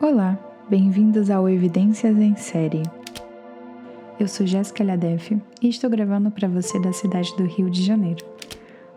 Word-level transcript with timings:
Olá, 0.00 0.36
bem-vindos 0.68 1.30
ao 1.30 1.48
Evidências 1.48 2.18
em 2.18 2.34
Série. 2.34 2.82
Eu 4.18 4.26
sou 4.26 4.44
Jéssica 4.44 4.82
Ladef 4.82 5.40
e 5.62 5.68
estou 5.68 5.88
gravando 5.88 6.32
para 6.32 6.48
você 6.48 6.80
da 6.80 6.92
cidade 6.92 7.34
do 7.36 7.44
Rio 7.44 7.70
de 7.70 7.80
Janeiro, 7.80 8.26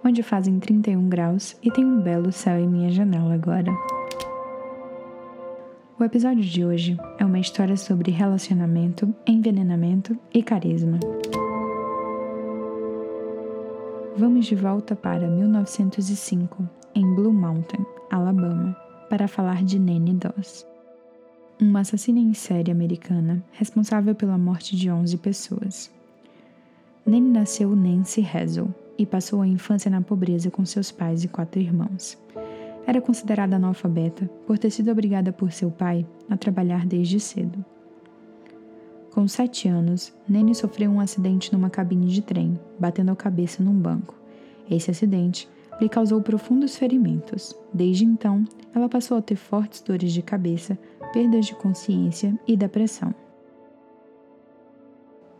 onde 0.04 0.24
fazem 0.24 0.60
31 0.60 1.08
graus 1.08 1.56
e 1.62 1.70
tem 1.72 1.86
um 1.86 2.02
belo 2.02 2.32
céu 2.32 2.60
em 2.60 2.68
minha 2.68 2.90
janela 2.90 3.36
agora. 3.36 3.72
O 6.00 6.04
episódio 6.04 6.44
de 6.44 6.66
hoje 6.66 6.98
é 7.20 7.24
uma 7.24 7.40
história 7.40 7.78
sobre 7.78 8.12
relacionamento, 8.12 9.14
envenenamento 9.26 10.18
e 10.34 10.42
carisma. 10.42 11.00
Vamos 14.18 14.48
de 14.48 14.56
volta 14.56 14.96
para 14.96 15.28
1905, 15.28 16.68
em 16.96 17.16
Blue 17.16 17.32
Mountain, 17.32 17.86
Alabama, 18.10 18.76
para 19.12 19.28
falar 19.28 19.64
de 19.64 19.78
Nanny 19.78 20.16
Doss 20.16 20.66
uma 21.60 21.80
assassina 21.80 22.20
em 22.20 22.34
série 22.34 22.72
americana 22.72 23.44
responsável 23.52 24.14
pela 24.14 24.38
morte 24.38 24.76
de 24.76 24.92
11 24.92 25.18
pessoas. 25.18 25.92
Nanny 27.06 27.30
nasceu 27.30 27.76
Nancy 27.76 28.22
Hazel 28.22 28.68
e 28.98 29.06
passou 29.06 29.42
a 29.42 29.48
infância 29.48 29.90
na 29.90 30.02
pobreza 30.02 30.52
com 30.52 30.66
seus 30.66 30.92
pais 30.92 31.24
e 31.24 31.28
quatro 31.28 31.60
irmãos. 31.60 32.18
Era 32.86 33.02
considerada 33.02 33.56
analfabeta 33.56 34.30
por 34.46 34.58
ter 34.58 34.70
sido 34.70 34.92
obrigada 34.92 35.34
por 35.34 35.52
seu 35.52 35.72
pai 35.72 36.06
a 36.30 36.38
trabalhar 36.38 36.86
desde 36.86 37.20
cedo. 37.20 37.66
Com 39.12 39.28
sete 39.28 39.68
anos, 39.68 40.14
Nanny 40.30 40.54
sofreu 40.54 40.92
um 40.92 41.00
acidente 41.00 41.52
numa 41.52 41.72
cabine 41.72 42.08
de 42.08 42.22
trem, 42.22 42.60
batendo 42.80 43.12
a 43.12 43.16
cabeça 43.16 43.64
num 43.64 43.74
banco. 43.74 44.16
Esse 44.70 44.92
acidente 44.92 45.50
lhe 45.80 45.88
causou 45.88 46.22
profundos 46.22 46.76
ferimentos. 46.76 47.56
Desde 47.74 48.06
então, 48.06 48.44
ela 48.74 48.90
passou 48.90 49.18
a 49.18 49.22
ter 49.22 49.36
fortes 49.36 49.82
dores 49.82 50.12
de 50.12 50.22
cabeça, 50.22 50.78
perdas 51.14 51.46
de 51.46 51.56
consciência 51.56 52.38
e 52.48 52.56
depressão. 52.56 53.14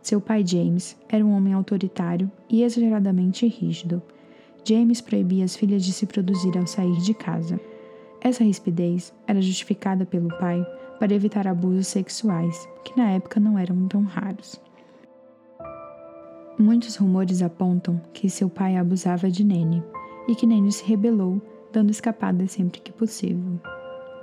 Seu 0.02 0.20
pai 0.20 0.44
James 0.46 0.96
era 1.08 1.24
um 1.24 1.36
homem 1.36 1.52
autoritário 1.52 2.30
e 2.48 2.62
exageradamente 2.62 3.46
rígido. 3.46 4.02
James 4.64 5.00
proibia 5.00 5.44
as 5.44 5.54
filhas 5.54 5.84
de 5.84 5.92
se 5.92 6.06
produzir 6.06 6.56
ao 6.56 6.66
sair 6.66 6.96
de 6.98 7.12
casa. 7.12 7.60
Essa 8.20 8.44
rispidez 8.44 9.12
era 9.26 9.40
justificada 9.40 10.06
pelo 10.06 10.28
pai 10.38 10.64
para 10.98 11.14
evitar 11.14 11.46
abusos 11.46 11.86
sexuais, 11.88 12.68
que 12.84 12.96
na 12.96 13.10
época 13.10 13.38
não 13.38 13.58
eram 13.58 13.86
tão 13.86 14.02
raros. 14.02 14.60
Muitos 16.58 16.96
rumores 16.96 17.40
apontam 17.40 18.00
que 18.12 18.28
seu 18.28 18.48
pai 18.48 18.76
abusava 18.76 19.30
de 19.30 19.44
Nene 19.44 19.82
e 20.28 20.34
que 20.34 20.46
Nene 20.46 20.70
se 20.70 20.84
rebelou, 20.84 21.40
dando 21.72 21.90
escapadas 21.90 22.52
sempre 22.52 22.80
que 22.80 22.92
possível. 22.92 23.58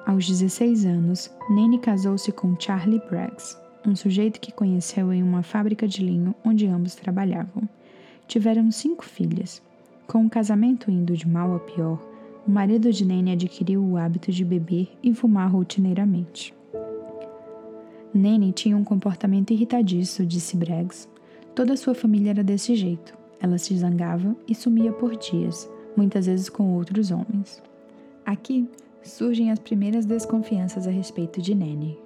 Aos 0.05 0.27
16 0.27 0.85
anos, 0.85 1.31
Nene 1.49 1.79
casou-se 1.79 2.31
com 2.31 2.55
Charlie 2.59 3.01
Braggs, 3.09 3.57
um 3.85 3.95
sujeito 3.95 4.39
que 4.39 4.51
conheceu 4.51 5.11
em 5.11 5.23
uma 5.23 5.41
fábrica 5.41 5.87
de 5.87 6.03
linho 6.03 6.35
onde 6.45 6.67
ambos 6.67 6.93
trabalhavam. 6.95 7.67
Tiveram 8.27 8.71
cinco 8.71 9.03
filhas. 9.03 9.61
Com 10.07 10.25
o 10.25 10.29
casamento 10.29 10.91
indo 10.91 11.17
de 11.17 11.27
mal 11.27 11.55
a 11.55 11.59
pior, 11.59 11.99
o 12.47 12.51
marido 12.51 12.91
de 12.91 13.03
Nene 13.03 13.31
adquiriu 13.31 13.83
o 13.83 13.97
hábito 13.97 14.31
de 14.31 14.45
beber 14.45 14.87
e 15.01 15.11
fumar 15.13 15.51
rotineiramente. 15.51 16.53
Nene 18.13 18.51
tinha 18.51 18.77
um 18.77 18.83
comportamento 18.83 19.51
irritadiço, 19.51 20.25
disse 20.25 20.55
Braggs. 20.55 21.09
Toda 21.55 21.75
sua 21.75 21.95
família 21.95 22.29
era 22.29 22.43
desse 22.43 22.75
jeito. 22.75 23.17
Ela 23.41 23.57
se 23.57 23.75
zangava 23.75 24.35
e 24.47 24.53
sumia 24.53 24.91
por 24.93 25.15
dias, 25.17 25.69
muitas 25.95 26.25
vezes 26.25 26.49
com 26.49 26.73
outros 26.73 27.11
homens. 27.11 27.61
Aqui 28.25 28.69
surgem 29.03 29.51
as 29.51 29.59
primeiras 29.59 30.05
desconfianças 30.05 30.87
a 30.87 30.91
respeito 30.91 31.41
de 31.41 31.53
Nene. 31.53 31.97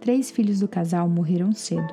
Três 0.00 0.30
filhos 0.30 0.60
do 0.60 0.68
casal 0.68 1.08
morreram 1.08 1.52
cedo. 1.52 1.92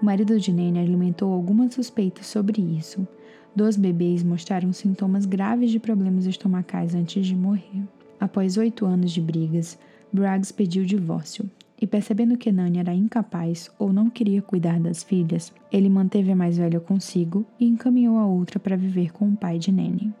O 0.00 0.04
marido 0.04 0.38
de 0.38 0.52
Nene 0.52 0.78
alimentou 0.78 1.32
algumas 1.32 1.74
suspeitas 1.74 2.26
sobre 2.26 2.60
isso. 2.60 3.06
Dois 3.54 3.76
bebês 3.76 4.22
mostraram 4.22 4.72
sintomas 4.72 5.24
graves 5.24 5.70
de 5.70 5.78
problemas 5.78 6.26
estomacais 6.26 6.94
antes 6.94 7.26
de 7.26 7.34
morrer. 7.34 7.82
Após 8.20 8.56
oito 8.56 8.84
anos 8.84 9.10
de 9.10 9.20
brigas, 9.20 9.78
Braggs 10.12 10.52
pediu 10.52 10.84
divórcio 10.84 11.50
e, 11.80 11.86
percebendo 11.86 12.38
que 12.38 12.50
Nani 12.50 12.78
era 12.78 12.94
incapaz 12.94 13.70
ou 13.78 13.92
não 13.92 14.08
queria 14.08 14.40
cuidar 14.40 14.80
das 14.80 15.02
filhas, 15.02 15.52
ele 15.70 15.88
manteve 15.88 16.32
a 16.32 16.36
mais 16.36 16.56
velha 16.56 16.80
consigo 16.80 17.44
e 17.60 17.66
encaminhou 17.66 18.18
a 18.18 18.26
outra 18.26 18.58
para 18.58 18.76
viver 18.76 19.12
com 19.12 19.28
o 19.28 19.36
pai 19.36 19.58
de 19.58 19.70
Nene. 19.70 20.12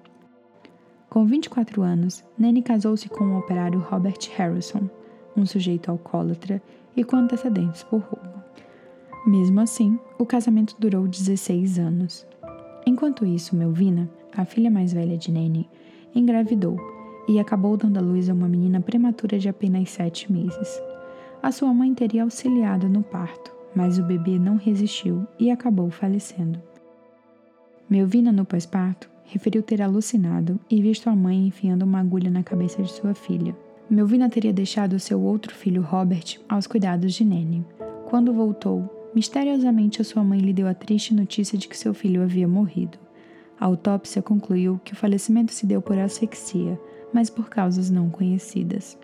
Com 1.08 1.24
24 1.24 1.82
anos, 1.82 2.22
Nene 2.38 2.60
casou-se 2.60 3.08
com 3.08 3.24
o 3.24 3.38
operário 3.38 3.78
Robert 3.78 4.18
Harrison, 4.36 4.88
um 5.36 5.46
sujeito 5.46 5.90
alcoólatra 5.90 6.60
e 6.96 7.02
com 7.02 7.16
antecedentes 7.16 7.82
por 7.82 8.00
roubo. 8.00 8.36
Mesmo 9.26 9.60
assim, 9.60 9.98
o 10.18 10.26
casamento 10.26 10.76
durou 10.78 11.08
16 11.08 11.78
anos. 11.78 12.26
Enquanto 12.86 13.26
isso, 13.26 13.56
Melvina, 13.56 14.08
a 14.32 14.44
filha 14.44 14.70
mais 14.70 14.92
velha 14.92 15.16
de 15.16 15.32
Nene, 15.32 15.68
engravidou 16.14 16.78
e 17.28 17.40
acabou 17.40 17.76
dando 17.76 17.98
à 17.98 18.00
luz 18.00 18.30
a 18.30 18.34
uma 18.34 18.48
menina 18.48 18.80
prematura 18.80 19.38
de 19.38 19.48
apenas 19.48 19.90
sete 19.90 20.30
meses. 20.30 20.80
A 21.42 21.52
sua 21.52 21.72
mãe 21.72 21.94
teria 21.94 22.22
auxiliado 22.22 22.88
no 22.88 23.02
parto, 23.02 23.52
mas 23.74 23.98
o 23.98 24.02
bebê 24.02 24.38
não 24.38 24.56
resistiu 24.56 25.26
e 25.38 25.50
acabou 25.50 25.90
falecendo. 25.90 26.60
Melvina, 27.88 28.32
no 28.32 28.44
pós-parto, 28.44 29.08
referiu 29.24 29.62
ter 29.62 29.82
alucinado 29.82 30.58
e 30.68 30.80
visto 30.80 31.08
a 31.08 31.14
mãe 31.14 31.46
enfiando 31.46 31.84
uma 31.84 32.00
agulha 32.00 32.30
na 32.30 32.42
cabeça 32.42 32.82
de 32.82 32.90
sua 32.90 33.14
filha. 33.14 33.56
Melvina 33.88 34.28
teria 34.28 34.52
deixado 34.52 34.98
seu 34.98 35.20
outro 35.20 35.54
filho 35.54 35.82
Robert 35.82 36.40
aos 36.48 36.66
cuidados 36.66 37.14
de 37.14 37.24
Nene. 37.24 37.64
Quando 38.06 38.32
voltou, 38.32 39.10
misteriosamente 39.14 40.00
a 40.00 40.04
sua 40.04 40.24
mãe 40.24 40.40
lhe 40.40 40.52
deu 40.52 40.66
a 40.66 40.74
triste 40.74 41.14
notícia 41.14 41.56
de 41.56 41.68
que 41.68 41.76
seu 41.76 41.94
filho 41.94 42.22
havia 42.22 42.48
morrido. 42.48 42.98
A 43.58 43.64
autópsia 43.64 44.20
concluiu 44.20 44.80
que 44.84 44.92
o 44.92 44.96
falecimento 44.96 45.52
se 45.52 45.66
deu 45.66 45.80
por 45.80 45.98
asfixia, 45.98 46.78
mas 47.12 47.30
por 47.30 47.48
causas 47.48 47.88
não 47.88 48.10
conhecidas. 48.10 48.98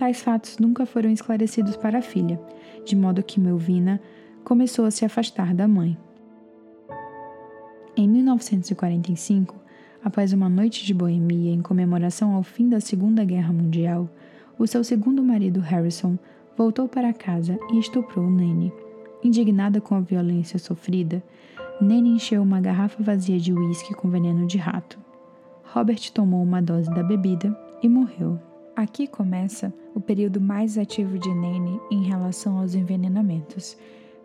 Tais 0.00 0.22
fatos 0.22 0.56
nunca 0.56 0.86
foram 0.86 1.10
esclarecidos 1.10 1.76
para 1.76 1.98
a 1.98 2.02
filha, 2.02 2.40
de 2.86 2.96
modo 2.96 3.22
que 3.22 3.38
Melvina 3.38 4.00
começou 4.42 4.86
a 4.86 4.90
se 4.90 5.04
afastar 5.04 5.52
da 5.52 5.68
mãe. 5.68 5.94
Em 7.94 8.08
1945, 8.08 9.54
após 10.02 10.32
uma 10.32 10.48
noite 10.48 10.86
de 10.86 10.94
boemia 10.94 11.52
em 11.52 11.60
comemoração 11.60 12.34
ao 12.34 12.42
fim 12.42 12.66
da 12.66 12.80
Segunda 12.80 13.22
Guerra 13.26 13.52
Mundial, 13.52 14.08
o 14.58 14.66
seu 14.66 14.82
segundo 14.82 15.22
marido 15.22 15.60
Harrison 15.60 16.18
voltou 16.56 16.88
para 16.88 17.12
casa 17.12 17.58
e 17.70 17.78
estuprou 17.78 18.30
Nanny. 18.30 18.72
Indignada 19.22 19.82
com 19.82 19.94
a 19.94 20.00
violência 20.00 20.58
sofrida, 20.58 21.22
Nanny 21.78 22.12
encheu 22.12 22.42
uma 22.42 22.58
garrafa 22.58 23.02
vazia 23.02 23.38
de 23.38 23.52
uísque 23.52 23.92
com 23.92 24.08
veneno 24.08 24.46
de 24.46 24.56
rato. 24.56 24.98
Robert 25.62 26.10
tomou 26.14 26.42
uma 26.42 26.62
dose 26.62 26.88
da 26.88 27.02
bebida 27.02 27.54
e 27.82 27.88
morreu. 27.88 28.40
Aqui 28.80 29.06
começa 29.06 29.74
o 29.94 30.00
período 30.00 30.40
mais 30.40 30.78
ativo 30.78 31.18
de 31.18 31.28
Nanny 31.28 31.78
em 31.90 32.02
relação 32.02 32.58
aos 32.58 32.74
envenenamentos, 32.74 33.76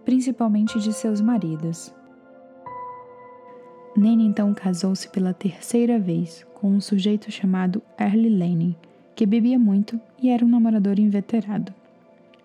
principalmente 0.06 0.80
de 0.80 0.94
seus 0.94 1.20
maridos. 1.20 1.94
Nene 3.98 4.26
então 4.26 4.54
casou-se 4.54 5.10
pela 5.10 5.34
terceira 5.34 6.00
vez 6.00 6.48
com 6.54 6.70
um 6.70 6.80
sujeito 6.80 7.30
chamado 7.30 7.82
Early 8.00 8.30
Lane, 8.30 8.78
que 9.14 9.26
bebia 9.26 9.60
muito 9.60 10.00
e 10.24 10.30
era 10.30 10.46
um 10.46 10.48
namorador 10.48 11.00
inveterado. 11.00 11.74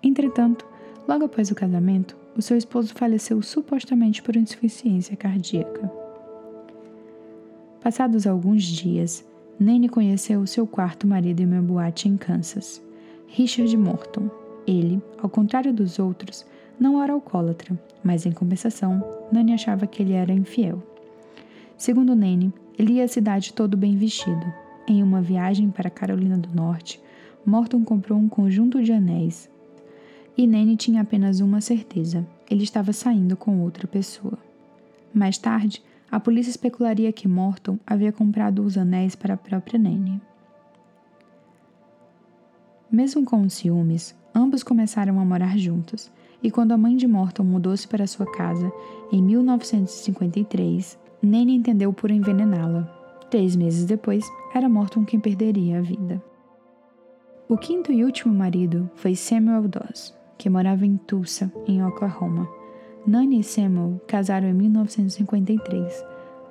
Entretanto, 0.02 0.66
logo 1.06 1.26
após 1.26 1.52
o 1.52 1.54
casamento, 1.54 2.16
o 2.36 2.42
seu 2.42 2.56
esposo 2.56 2.92
faleceu 2.92 3.40
supostamente 3.40 4.20
por 4.20 4.34
insuficiência 4.34 5.16
cardíaca. 5.16 5.88
Passados 7.80 8.26
alguns 8.26 8.64
dias, 8.64 9.24
Nene 9.60 9.90
conheceu 9.90 10.46
seu 10.46 10.66
quarto 10.66 11.06
marido 11.06 11.42
em 11.42 11.44
uma 11.44 11.60
boate 11.60 12.08
em 12.08 12.16
Kansas, 12.16 12.82
Richard 13.28 13.76
Morton. 13.76 14.30
Ele, 14.66 15.02
ao 15.22 15.28
contrário 15.28 15.70
dos 15.70 15.98
outros, 15.98 16.46
não 16.80 17.02
era 17.02 17.12
alcoólatra, 17.12 17.78
mas 18.02 18.24
em 18.24 18.32
compensação, 18.32 19.04
Nani 19.30 19.52
achava 19.52 19.86
que 19.86 20.02
ele 20.02 20.14
era 20.14 20.32
infiel. 20.32 20.82
Segundo 21.76 22.16
Nene, 22.16 22.54
ele 22.78 22.94
ia 22.94 23.04
à 23.04 23.08
cidade 23.08 23.52
todo 23.52 23.76
bem 23.76 23.98
vestido. 23.98 24.46
Em 24.88 25.02
uma 25.02 25.20
viagem 25.20 25.68
para 25.68 25.90
Carolina 25.90 26.38
do 26.38 26.48
Norte, 26.56 26.98
Morton 27.44 27.84
comprou 27.84 28.18
um 28.18 28.30
conjunto 28.30 28.82
de 28.82 28.92
anéis. 28.92 29.50
E 30.38 30.46
Nene 30.46 30.74
tinha 30.74 31.02
apenas 31.02 31.40
uma 31.40 31.60
certeza: 31.60 32.26
ele 32.50 32.64
estava 32.64 32.94
saindo 32.94 33.36
com 33.36 33.60
outra 33.60 33.86
pessoa. 33.86 34.38
Mais 35.12 35.36
tarde, 35.36 35.82
a 36.10 36.18
polícia 36.18 36.50
especularia 36.50 37.12
que 37.12 37.28
Morton 37.28 37.78
havia 37.86 38.10
comprado 38.10 38.62
os 38.62 38.76
anéis 38.76 39.14
para 39.14 39.34
a 39.34 39.36
própria 39.36 39.78
Nene. 39.78 40.20
Mesmo 42.90 43.24
com 43.24 43.42
os 43.42 43.54
ciúmes, 43.54 44.16
ambos 44.34 44.64
começaram 44.64 45.20
a 45.20 45.24
morar 45.24 45.56
juntos, 45.56 46.10
e 46.42 46.50
quando 46.50 46.72
a 46.72 46.78
mãe 46.78 46.96
de 46.96 47.06
Morton 47.06 47.44
mudou-se 47.44 47.86
para 47.86 48.06
sua 48.06 48.26
casa, 48.26 48.72
em 49.12 49.22
1953, 49.22 50.98
Nene 51.22 51.54
entendeu 51.54 51.92
por 51.92 52.10
envenená-la. 52.10 52.84
Três 53.30 53.54
meses 53.54 53.84
depois, 53.84 54.24
era 54.52 54.68
Morton 54.68 55.04
quem 55.04 55.20
perderia 55.20 55.78
a 55.78 55.82
vida. 55.82 56.20
O 57.48 57.56
quinto 57.56 57.92
e 57.92 58.04
último 58.04 58.34
marido 58.34 58.90
foi 58.94 59.14
Samuel 59.14 59.68
Doss, 59.68 60.16
que 60.36 60.50
morava 60.50 60.84
em 60.84 60.96
Tulsa, 60.96 61.52
em 61.66 61.84
Oklahoma. 61.84 62.59
Nanny 63.06 63.40
e 63.40 63.44
Samuel 63.44 64.00
casaram 64.06 64.48
em 64.48 64.52
1953. 64.52 66.04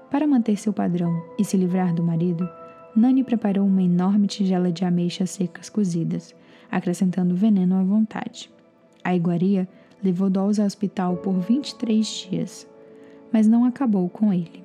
Para 0.09 0.25
manter 0.25 0.57
seu 0.57 0.73
padrão 0.73 1.23
e 1.37 1.45
se 1.45 1.55
livrar 1.55 1.93
do 1.93 2.01
marido, 2.01 2.49
Nanny 2.95 3.23
preparou 3.23 3.65
uma 3.65 3.83
enorme 3.83 4.27
tigela 4.27 4.71
de 4.71 4.83
ameixas 4.83 5.29
secas 5.29 5.69
cozidas, 5.69 6.35
acrescentando 6.71 7.35
veneno 7.35 7.75
à 7.75 7.83
vontade. 7.83 8.49
A 9.03 9.15
iguaria 9.15 9.67
levou 10.03 10.29
Dolls 10.29 10.59
ao 10.59 10.65
hospital 10.65 11.17
por 11.17 11.33
23 11.33 12.27
dias, 12.29 12.67
mas 13.31 13.47
não 13.47 13.63
acabou 13.63 14.09
com 14.09 14.33
ele. 14.33 14.63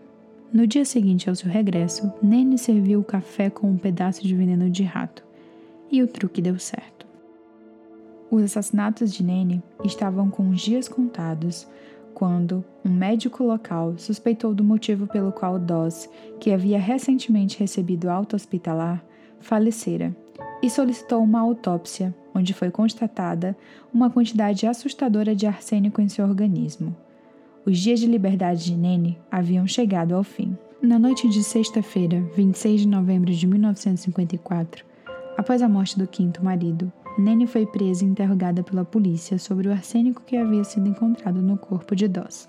No 0.52 0.66
dia 0.66 0.84
seguinte 0.84 1.28
ao 1.28 1.34
seu 1.34 1.50
regresso, 1.50 2.12
Nene 2.22 2.56
serviu 2.56 3.00
o 3.00 3.04
café 3.04 3.50
com 3.50 3.70
um 3.70 3.76
pedaço 3.76 4.22
de 4.22 4.34
veneno 4.34 4.70
de 4.70 4.84
rato, 4.84 5.22
e 5.90 6.02
o 6.02 6.06
truque 6.06 6.40
deu 6.40 6.58
certo. 6.58 6.93
Os 8.34 8.42
assassinatos 8.42 9.14
de 9.14 9.22
Nene 9.22 9.62
estavam 9.84 10.28
com 10.28 10.48
os 10.48 10.60
dias 10.60 10.88
contados 10.88 11.68
quando 12.12 12.64
um 12.84 12.90
médico 12.90 13.44
local 13.44 13.94
suspeitou 13.96 14.52
do 14.52 14.64
motivo 14.64 15.06
pelo 15.06 15.30
qual 15.30 15.56
Doss, 15.56 16.10
que 16.40 16.50
havia 16.50 16.80
recentemente 16.80 17.56
recebido 17.60 18.10
alta 18.10 18.34
hospitalar, 18.34 19.04
falecera 19.38 20.12
e 20.60 20.68
solicitou 20.68 21.22
uma 21.22 21.38
autópsia, 21.38 22.12
onde 22.34 22.52
foi 22.52 22.72
constatada 22.72 23.56
uma 23.92 24.10
quantidade 24.10 24.66
assustadora 24.66 25.32
de 25.32 25.46
arsênico 25.46 26.00
em 26.00 26.08
seu 26.08 26.26
organismo. 26.26 26.96
Os 27.64 27.78
dias 27.78 28.00
de 28.00 28.08
liberdade 28.08 28.64
de 28.64 28.76
Nene 28.76 29.16
haviam 29.30 29.64
chegado 29.64 30.12
ao 30.12 30.24
fim. 30.24 30.58
Na 30.82 30.98
noite 30.98 31.28
de 31.28 31.44
sexta-feira, 31.44 32.20
26 32.34 32.80
de 32.80 32.88
novembro 32.88 33.32
de 33.32 33.46
1954, 33.46 34.84
após 35.38 35.62
a 35.62 35.68
morte 35.68 35.96
do 35.96 36.08
quinto 36.08 36.44
marido, 36.44 36.92
Nene 37.16 37.46
foi 37.46 37.64
presa 37.64 38.04
e 38.04 38.08
interrogada 38.08 38.62
pela 38.62 38.84
polícia 38.84 39.38
sobre 39.38 39.68
o 39.68 39.72
arsênico 39.72 40.22
que 40.26 40.36
havia 40.36 40.64
sido 40.64 40.88
encontrado 40.88 41.40
no 41.40 41.56
corpo 41.56 41.94
de 41.94 42.08
Doss. 42.08 42.48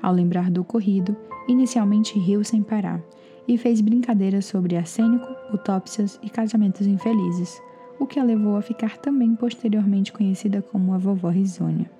Ao 0.00 0.12
lembrar 0.12 0.48
do 0.48 0.60
ocorrido, 0.60 1.16
inicialmente 1.48 2.18
riu 2.18 2.44
sem 2.44 2.62
parar 2.62 3.02
e 3.48 3.58
fez 3.58 3.80
brincadeiras 3.80 4.46
sobre 4.46 4.76
arsênico, 4.76 5.26
autópsias 5.50 6.20
e 6.22 6.30
casamentos 6.30 6.86
infelizes, 6.86 7.60
o 7.98 8.06
que 8.06 8.20
a 8.20 8.24
levou 8.24 8.56
a 8.56 8.62
ficar 8.62 8.96
também 8.98 9.34
posteriormente 9.34 10.12
conhecida 10.12 10.62
como 10.62 10.94
a 10.94 10.98
vovó 10.98 11.28
risonha. 11.28 11.90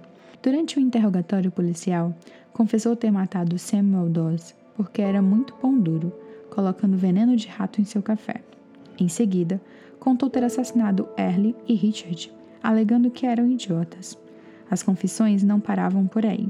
Durante 0.41 0.79
o 0.79 0.81
interrogatório 0.81 1.51
policial, 1.51 2.15
confessou 2.53 2.95
ter 2.95 3.11
matado 3.11 3.59
Samuel 3.59 4.09
Doss 4.09 4.55
porque 4.77 5.03
era 5.03 5.21
muito 5.21 5.55
pão 5.55 5.77
duro, 5.77 6.13
colocando 6.51 6.97
veneno 6.97 7.35
de 7.35 7.49
rato 7.49 7.81
em 7.81 7.85
seu 7.85 8.03
café. 8.03 8.43
Em 8.99 9.09
seguida, 9.09 9.61
contou 10.05 10.29
ter 10.29 10.45
assassinado 10.45 11.09
Early 11.17 11.57
e 11.67 11.73
Richard, 11.73 12.31
alegando 12.63 13.11
que 13.11 13.25
eram 13.25 13.51
idiotas. 13.51 14.19
As 14.71 14.83
confissões 14.83 15.43
não 15.43 15.59
paravam 15.59 16.07
por 16.07 16.27
aí. 16.27 16.47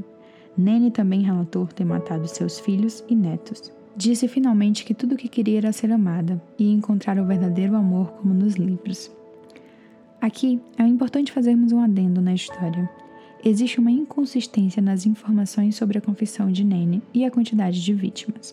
Nene 0.58 0.90
também 0.90 1.22
relatou 1.22 1.64
ter 1.68 1.84
matado 1.84 2.26
seus 2.26 2.58
filhos 2.58 3.04
e 3.08 3.14
netos. 3.14 3.72
Disse 3.96 4.26
finalmente 4.26 4.84
que 4.84 4.92
tudo 4.92 5.14
o 5.14 5.16
que 5.16 5.28
queria 5.28 5.58
era 5.58 5.72
ser 5.72 5.92
amada 5.92 6.42
e 6.58 6.72
encontrar 6.72 7.16
o 7.16 7.24
verdadeiro 7.24 7.76
amor 7.76 8.08
como 8.14 8.34
nos 8.34 8.56
livros. 8.56 9.08
Aqui 10.20 10.60
é 10.76 10.82
importante 10.82 11.30
fazermos 11.30 11.70
um 11.70 11.78
adendo 11.78 12.20
na 12.20 12.34
história. 12.34 12.90
Existe 13.44 13.78
uma 13.78 13.90
inconsistência 13.90 14.82
nas 14.82 15.06
informações 15.06 15.76
sobre 15.76 15.98
a 15.98 16.00
confissão 16.00 16.50
de 16.50 16.64
Nene 16.64 17.00
e 17.12 17.24
a 17.24 17.30
quantidade 17.30 17.80
de 17.80 17.94
vítimas. 17.94 18.52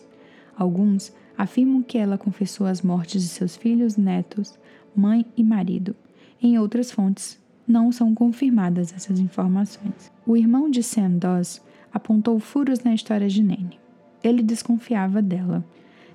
Alguns 0.56 1.12
afirmam 1.36 1.82
que 1.82 1.98
ela 1.98 2.16
confessou 2.16 2.68
as 2.68 2.82
mortes 2.82 3.22
de 3.22 3.28
seus 3.28 3.56
filhos, 3.56 3.96
netos, 3.96 4.61
mãe 4.94 5.24
e 5.36 5.42
marido. 5.42 5.94
Em 6.40 6.58
outras 6.58 6.90
fontes, 6.90 7.40
não 7.66 7.92
são 7.92 8.14
confirmadas 8.14 8.92
essas 8.92 9.18
informações. 9.18 10.10
O 10.26 10.36
irmão 10.36 10.68
de 10.68 10.82
Sam 10.82 11.12
Doss 11.12 11.62
apontou 11.92 12.38
furos 12.38 12.80
na 12.80 12.94
história 12.94 13.28
de 13.28 13.42
Nene. 13.42 13.78
Ele 14.22 14.42
desconfiava 14.42 15.22
dela. 15.22 15.64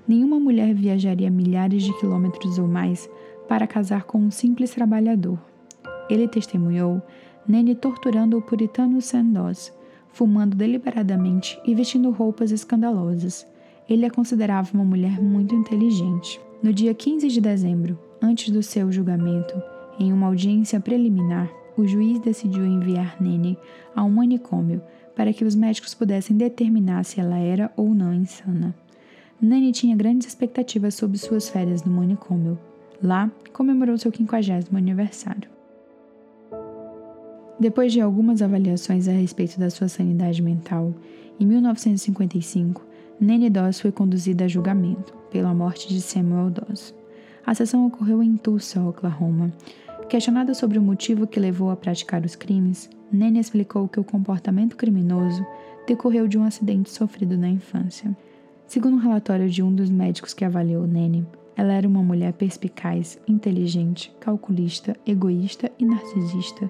Nenhuma 0.07 0.39
mulher 0.39 0.73
viajaria 0.73 1.29
milhares 1.29 1.83
de 1.83 1.97
quilômetros 1.99 2.57
ou 2.57 2.67
mais 2.67 3.09
para 3.47 3.67
casar 3.67 4.03
com 4.03 4.19
um 4.19 4.31
simples 4.31 4.71
trabalhador. 4.71 5.39
Ele 6.09 6.27
testemunhou 6.27 7.01
Nene 7.47 7.75
torturando 7.75 8.37
o 8.37 8.41
puritano 8.41 9.01
Sam 9.01 9.25
Doss, 9.25 9.73
fumando 10.11 10.55
deliberadamente 10.55 11.59
e 11.65 11.73
vestindo 11.73 12.11
roupas 12.11 12.51
escandalosas. 12.51 13.47
Ele 13.89 14.05
a 14.05 14.11
considerava 14.11 14.73
uma 14.73 14.83
mulher 14.83 15.21
muito 15.21 15.55
inteligente. 15.55 16.41
No 16.61 16.73
dia 16.73 16.93
15 16.93 17.27
de 17.29 17.39
dezembro, 17.39 17.97
Antes 18.21 18.49
do 18.49 18.63
seu 18.63 18.91
julgamento, 18.91 19.61
em 19.99 20.11
uma 20.11 20.27
audiência 20.27 20.79
preliminar, 20.79 21.49
o 21.77 21.85
juiz 21.85 22.19
decidiu 22.19 22.65
enviar 22.65 23.21
Nene 23.21 23.57
a 23.95 24.03
um 24.03 24.09
manicômio 24.09 24.81
para 25.15 25.31
que 25.31 25.45
os 25.45 25.55
médicos 25.55 25.93
pudessem 25.93 26.35
determinar 26.35 27.03
se 27.03 27.19
ela 27.19 27.37
era 27.37 27.71
ou 27.77 27.93
não 27.93 28.13
insana. 28.13 28.75
Nene 29.39 29.71
tinha 29.71 29.95
grandes 29.95 30.27
expectativas 30.27 30.95
sobre 30.95 31.17
suas 31.17 31.47
férias 31.47 31.83
no 31.83 31.91
manicômio. 31.91 32.57
Lá, 33.01 33.31
comemorou 33.53 33.97
seu 33.97 34.11
50 34.11 34.75
aniversário. 34.75 35.49
Depois 37.59 37.93
de 37.93 38.01
algumas 38.01 38.41
avaliações 38.41 39.07
a 39.07 39.11
respeito 39.11 39.59
da 39.59 39.69
sua 39.69 39.87
sanidade 39.87 40.41
mental, 40.41 40.93
em 41.39 41.45
1955, 41.45 42.83
Nene 43.19 43.49
Doss 43.49 43.79
foi 43.79 43.91
conduzida 43.91 44.45
a 44.45 44.47
julgamento 44.47 45.13
pela 45.31 45.53
morte 45.53 45.87
de 45.87 46.01
Samuel 46.01 46.49
Doss. 46.49 46.96
A 47.47 47.55
sessão 47.55 47.87
ocorreu 47.87 48.21
em 48.21 48.35
Tulsa, 48.35 48.83
Oklahoma. 48.83 49.53
Questionada 50.09 50.53
sobre 50.53 50.77
o 50.77 50.81
motivo 50.81 51.25
que 51.25 51.39
levou 51.39 51.71
a 51.71 51.77
praticar 51.77 52.25
os 52.25 52.35
crimes, 52.35 52.89
Nene 53.09 53.39
explicou 53.39 53.87
que 53.87 54.01
o 54.01 54.03
comportamento 54.03 54.75
criminoso 54.75 55.47
decorreu 55.87 56.27
de 56.27 56.37
um 56.37 56.43
acidente 56.43 56.89
sofrido 56.89 57.37
na 57.37 57.47
infância. 57.47 58.13
Segundo 58.67 58.95
um 58.97 58.99
relatório 58.99 59.49
de 59.49 59.63
um 59.63 59.73
dos 59.73 59.89
médicos 59.89 60.33
que 60.33 60.43
avaliou 60.43 60.85
Nene, 60.85 61.25
ela 61.55 61.71
era 61.71 61.87
uma 61.87 62.03
mulher 62.03 62.33
perspicaz, 62.33 63.17
inteligente, 63.25 64.13
calculista, 64.19 64.93
egoísta 65.05 65.71
e 65.79 65.85
narcisista, 65.85 66.69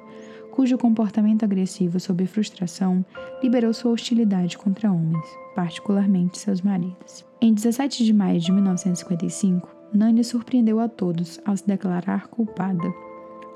cujo 0.51 0.77
comportamento 0.77 1.43
agressivo 1.43 1.99
sob 1.99 2.23
frustração 2.27 3.03
liberou 3.41 3.73
sua 3.73 3.93
hostilidade 3.93 4.55
contra 4.59 4.91
homens, 4.91 5.25
particularmente 5.55 6.37
seus 6.37 6.61
maridos. 6.61 7.25
Em 7.41 7.51
17 7.51 8.05
de 8.05 8.13
maio 8.13 8.39
de 8.39 8.51
1955, 8.51 9.76
Nani 9.93 10.23
surpreendeu 10.23 10.79
a 10.79 10.87
todos 10.87 11.39
ao 11.45 11.55
se 11.55 11.65
declarar 11.65 12.27
culpada. 12.27 12.93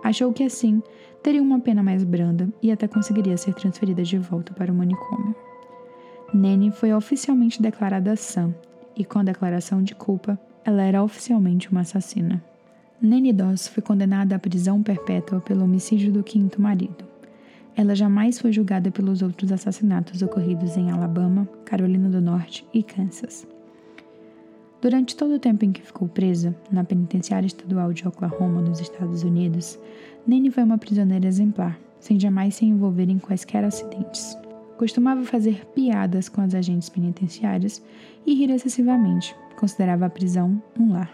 Achou 0.03 0.31
que 0.33 0.43
assim 0.43 0.81
teria 1.21 1.41
uma 1.41 1.59
pena 1.59 1.83
mais 1.83 2.03
branda 2.03 2.49
e 2.61 2.71
até 2.71 2.87
conseguiria 2.87 3.37
ser 3.37 3.53
transferida 3.53 4.03
de 4.03 4.17
volta 4.17 4.53
para 4.53 4.71
o 4.71 4.75
manicômio. 4.75 5.35
Nene 6.33 6.71
foi 6.71 6.93
oficialmente 6.93 7.61
declarada 7.61 8.15
sã 8.15 8.53
e, 8.95 9.03
com 9.03 9.19
a 9.19 9.23
declaração 9.23 9.83
de 9.83 9.93
culpa, 9.93 10.39
ela 10.63 10.81
era 10.81 11.03
oficialmente 11.03 11.69
uma 11.69 11.81
assassina. 11.81 12.41
Nene 13.01 13.33
Doss 13.33 13.67
foi 13.67 13.81
condenada 13.83 14.35
à 14.35 14.39
prisão 14.39 14.81
perpétua 14.81 15.41
pelo 15.41 15.63
homicídio 15.63 16.11
do 16.11 16.23
quinto 16.23 16.61
marido. 16.61 17.03
Ela 17.75 17.95
jamais 17.95 18.39
foi 18.39 18.51
julgada 18.51 18.91
pelos 18.91 19.21
outros 19.21 19.51
assassinatos 19.51 20.21
ocorridos 20.21 20.77
em 20.77 20.91
Alabama, 20.91 21.47
Carolina 21.65 22.09
do 22.09 22.21
Norte 22.21 22.65
e 22.73 22.83
Kansas. 22.83 23.47
Durante 24.81 25.15
todo 25.15 25.35
o 25.35 25.39
tempo 25.39 25.63
em 25.63 25.71
que 25.71 25.83
ficou 25.83 26.07
presa, 26.07 26.55
na 26.71 26.83
penitenciária 26.83 27.45
estadual 27.45 27.93
de 27.93 28.07
Oklahoma, 28.07 28.63
nos 28.63 28.79
Estados 28.79 29.21
Unidos, 29.21 29.77
Nene 30.25 30.49
foi 30.49 30.63
uma 30.63 30.79
prisioneira 30.79 31.27
exemplar, 31.27 31.79
sem 31.99 32.19
jamais 32.19 32.55
se 32.55 32.65
envolver 32.65 33.07
em 33.07 33.19
quaisquer 33.19 33.63
acidentes. 33.63 34.35
Costumava 34.79 35.23
fazer 35.23 35.67
piadas 35.67 36.27
com 36.27 36.41
as 36.41 36.55
agentes 36.55 36.89
penitenciários 36.89 37.79
e 38.25 38.33
rir 38.33 38.49
excessivamente, 38.49 39.35
considerava 39.55 40.07
a 40.07 40.09
prisão 40.09 40.59
um 40.79 40.93
lar. 40.93 41.13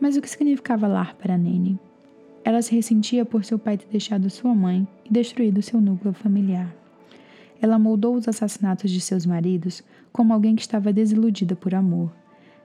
Mas 0.00 0.16
o 0.16 0.20
que 0.20 0.28
significava 0.28 0.88
lar 0.88 1.14
para 1.14 1.38
Nene? 1.38 1.78
Ela 2.44 2.62
se 2.62 2.74
ressentia 2.74 3.24
por 3.24 3.44
seu 3.44 3.60
pai 3.60 3.78
ter 3.78 3.86
deixado 3.86 4.28
sua 4.28 4.52
mãe 4.52 4.88
e 5.04 5.12
destruído 5.12 5.62
seu 5.62 5.80
núcleo 5.80 6.12
familiar. 6.12 6.74
Ela 7.62 7.78
moldou 7.78 8.16
os 8.16 8.26
assassinatos 8.26 8.90
de 8.90 9.00
seus 9.00 9.24
maridos 9.24 9.84
como 10.12 10.32
alguém 10.32 10.56
que 10.56 10.62
estava 10.62 10.92
desiludida 10.92 11.54
por 11.54 11.72
amor 11.72 12.10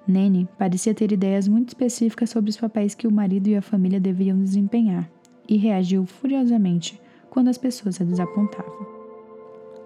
Nene 0.08 0.48
parecia 0.58 0.94
ter 0.94 1.12
ideias 1.12 1.48
muito 1.48 1.70
específicas 1.70 2.30
sobre 2.30 2.50
os 2.50 2.58
papéis 2.58 2.96
que 2.96 3.08
o 3.08 3.12
marido 3.12 3.48
e 3.48 3.56
a 3.56 3.62
família 3.62 4.00
deveriam 4.00 4.38
desempenhar 4.38 5.10
e 5.48 5.58
reagiu 5.58 6.06
furiosamente 6.06 7.00
quando 7.30 7.50
as 7.50 7.58
pessoas 7.58 8.00
a 8.02 8.04
desapontavam. 8.04 8.88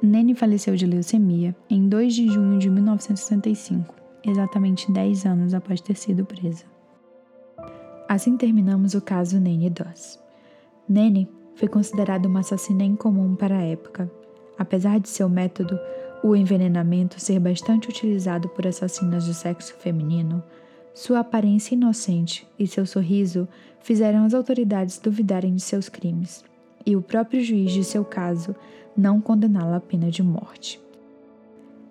Nene 0.02 0.36
faleceu 0.36 0.76
de 0.76 0.86
leucemia 0.86 1.56
em 1.70 1.88
2 1.88 2.14
de 2.14 2.28
junho 2.28 2.60
de 2.60 2.70
1965, 2.70 3.96
exatamente 4.26 4.92
10 4.92 5.26
anos 5.26 5.54
após 5.54 5.82
ter 5.82 5.96
sido 5.96 6.26
presa. 6.26 6.66
Assim 8.08 8.38
terminamos 8.38 8.94
o 8.94 9.02
caso 9.02 9.40
Nene 9.40 9.70
Doss. 9.70 10.20
Nene 10.88 11.28
foi 11.56 11.68
considerada 11.68 12.28
uma 12.28 12.42
assassina 12.42 12.84
incomum 12.84 13.36
para 13.36 13.58
a 13.58 13.64
época. 13.64 14.12
Apesar 14.58 15.00
de 15.00 15.10
seu 15.10 15.28
método, 15.28 15.80
o 16.24 16.36
envenenamento 16.36 17.20
ser 17.20 17.40
bastante 17.40 17.90
utilizado 17.90 18.50
por 18.50 18.66
assassinas 18.66 19.26
do 19.26 19.34
sexo 19.34 19.74
feminino, 19.76 20.44
Sua 20.94 21.20
aparência 21.20 21.76
inocente 21.76 22.48
e 22.58 22.66
seu 22.66 22.86
sorriso 22.86 23.50
fizeram 23.82 24.24
as 24.24 24.34
autoridades 24.34 24.98
duvidarem 24.98 25.54
de 25.54 25.62
seus 25.62 25.90
crimes, 25.90 26.42
e 26.86 26.96
o 26.96 27.02
próprio 27.02 27.44
juiz 27.44 27.74
de 27.74 27.84
seu 27.84 28.06
caso 28.06 28.56
não 28.96 29.20
condená-la 29.20 29.76
à 29.76 29.80
pena 29.82 30.10
de 30.10 30.24
morte. 30.24 30.80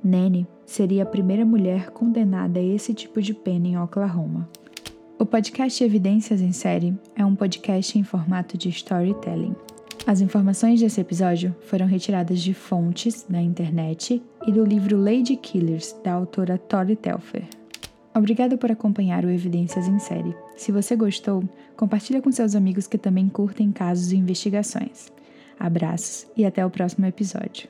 Nanny 0.02 0.46
seria 0.64 1.02
a 1.02 1.06
primeira 1.06 1.44
mulher 1.44 1.90
condenada 1.90 2.58
a 2.58 2.62
esse 2.62 2.94
tipo 2.94 3.20
de 3.20 3.34
pena 3.34 3.68
em 3.68 3.78
Oklahoma. 3.78 4.48
O 5.18 5.26
podcast 5.26 5.84
Evidências 5.84 6.40
em 6.40 6.52
Série 6.52 6.98
é 7.14 7.24
um 7.24 7.36
podcast 7.36 7.98
em 7.98 8.02
formato 8.02 8.56
de 8.56 8.70
storytelling. 8.70 9.54
As 10.06 10.20
informações 10.20 10.80
desse 10.80 11.00
episódio 11.00 11.56
foram 11.62 11.86
retiradas 11.86 12.42
de 12.42 12.52
fontes 12.52 13.24
da 13.26 13.40
internet 13.40 14.22
e 14.46 14.52
do 14.52 14.62
livro 14.62 14.98
Lady 15.02 15.34
Killers, 15.34 15.96
da 16.04 16.12
autora 16.12 16.58
Tori 16.58 16.94
Telfer. 16.94 17.44
Obrigada 18.14 18.58
por 18.58 18.70
acompanhar 18.70 19.24
o 19.24 19.30
Evidências 19.30 19.88
em 19.88 19.98
Série. 19.98 20.36
Se 20.56 20.70
você 20.70 20.94
gostou, 20.94 21.42
compartilhe 21.74 22.20
com 22.20 22.30
seus 22.30 22.54
amigos 22.54 22.86
que 22.86 22.98
também 22.98 23.30
curtem 23.30 23.72
casos 23.72 24.12
e 24.12 24.16
investigações. 24.16 25.10
Abraços 25.58 26.26
e 26.36 26.44
até 26.44 26.64
o 26.64 26.70
próximo 26.70 27.06
episódio. 27.06 27.66